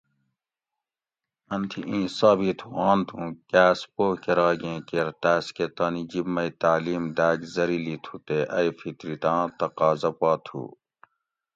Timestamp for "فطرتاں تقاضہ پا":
8.79-10.31